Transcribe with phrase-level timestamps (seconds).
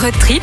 [0.00, 0.42] Road trip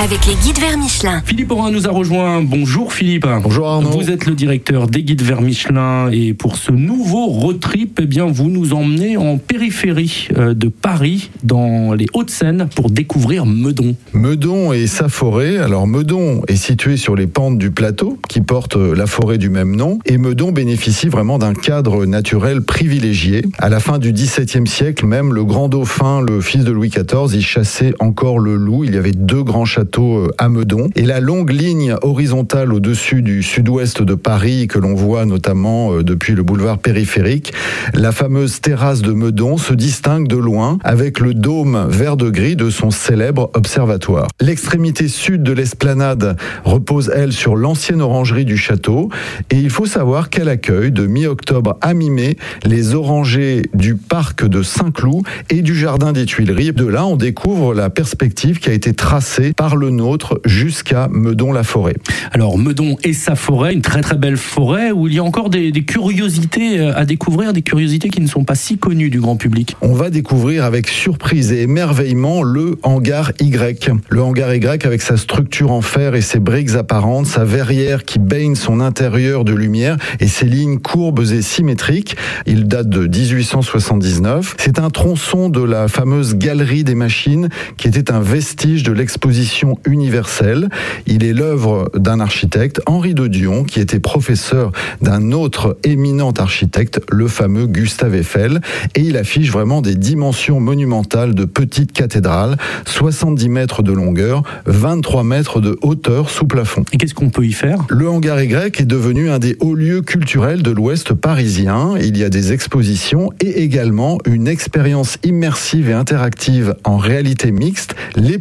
[0.00, 1.20] avec les guides vers Michelin.
[1.24, 2.40] Philippe Aurin nous a rejoint.
[2.42, 3.26] Bonjour Philippe.
[3.42, 3.90] Bonjour Arnaud.
[3.90, 8.06] Vous êtes le directeur des guides vers Michelin et pour ce nouveau road trip, eh
[8.06, 13.96] bien, vous nous emmenez en périphérie euh, de Paris, dans les Hauts-de-Seine, pour découvrir Meudon.
[14.12, 15.58] Meudon et sa forêt.
[15.58, 19.74] Alors Meudon est situé sur les pentes du plateau qui porte la forêt du même
[19.74, 23.44] nom et Meudon bénéficie vraiment d'un cadre naturel privilégié.
[23.58, 27.36] À la fin du XVIIe siècle, même le grand dauphin, le fils de Louis XIV,
[27.36, 28.77] y chassait encore le loup.
[28.84, 30.88] Il y avait deux grands châteaux euh, à Meudon.
[30.94, 36.02] Et la longue ligne horizontale au-dessus du sud-ouest de Paris, que l'on voit notamment euh,
[36.02, 37.52] depuis le boulevard périphérique,
[37.94, 42.56] la fameuse terrasse de Meudon se distingue de loin avec le dôme vert de gris
[42.56, 44.28] de son célèbre observatoire.
[44.40, 49.08] L'extrémité sud de l'esplanade repose, elle, sur l'ancienne orangerie du château.
[49.50, 54.62] Et il faut savoir qu'elle accueille de mi-octobre à mi-mai les orangers du parc de
[54.62, 56.72] Saint-Cloud et du jardin des Tuileries.
[56.72, 61.96] De là, on découvre la perspective qui a été tracée par le nôtre jusqu'à Meudon-la-Forêt.
[62.32, 65.50] Alors Meudon et sa forêt, une très très belle forêt où il y a encore
[65.50, 69.20] des, des, curiosités euh, à découvrir, des curiosités qui ne sont pas si connues du
[69.20, 69.76] grand public.
[69.80, 73.90] On va découvrir avec surprise et émerveillement le hangar Y.
[74.08, 78.18] Le hangar Y avec sa structure en fer et ses briques apparentes, sa verrière qui
[78.18, 82.16] baigne son intérieur de lumière et ses lignes courbes et symétriques.
[82.46, 84.56] Il date de 1879.
[84.58, 88.20] C'est un tronçon de la fameuse galerie des machines qui était un
[88.66, 90.68] de l'exposition universelle.
[91.06, 97.00] Il est l'œuvre d'un architecte, Henri de Dion, qui était professeur d'un autre éminent architecte,
[97.08, 98.60] le fameux Gustave Eiffel,
[98.96, 105.22] et il affiche vraiment des dimensions monumentales de petite cathédrale, 70 mètres de longueur, 23
[105.22, 106.84] mètres de hauteur sous plafond.
[106.92, 107.86] Et qu'est-ce qu'on peut y faire?
[107.88, 111.94] Le hangar Y est devenu un des hauts lieux culturels de l'Ouest parisien.
[112.00, 117.94] Il y a des expositions et également une expérience immersive et interactive en réalité mixte,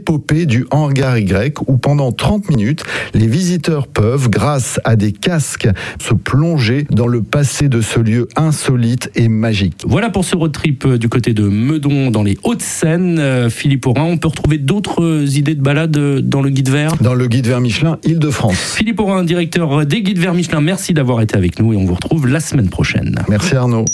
[0.07, 1.27] l'épopée du hangar y
[1.67, 5.67] où pendant 30 minutes, les visiteurs peuvent, grâce à des casques,
[5.99, 9.83] se plonger dans le passé de ce lieu insolite et magique.
[9.85, 13.19] Voilà pour ce road trip euh, du côté de Meudon dans les Hauts-de-Seine.
[13.19, 16.95] Euh, Philippe Aurin, on peut retrouver d'autres idées de balade euh, dans le guide vert?
[17.01, 18.75] Dans le guide vert Michelin Île-de-France.
[18.77, 21.95] Philippe Aurin, directeur des guides vert Michelin, merci d'avoir été avec nous et on vous
[21.95, 23.19] retrouve la semaine prochaine.
[23.27, 23.85] Merci Arnaud.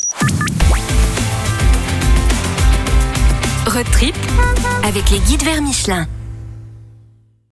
[3.74, 4.16] Road trip
[4.84, 6.06] avec les guides vers Michelin.